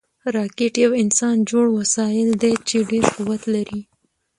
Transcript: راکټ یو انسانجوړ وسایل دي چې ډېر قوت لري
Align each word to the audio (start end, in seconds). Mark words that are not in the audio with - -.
راکټ 0.35 0.73
یو 0.83 0.91
انسانجوړ 1.03 1.65
وسایل 1.79 2.29
دي 2.41 2.53
چې 2.69 2.77
ډېر 2.89 3.05
قوت 3.15 3.43
لري 3.53 3.81